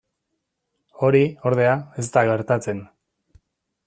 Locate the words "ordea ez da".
1.49-2.23